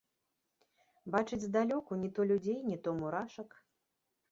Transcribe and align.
Бачыць 1.15 1.39
здалёку 1.45 1.99
не 2.05 2.09
то 2.17 2.21
людзей, 2.33 2.59
не 2.73 2.77
то 2.87 2.97
мурашак. 3.03 3.49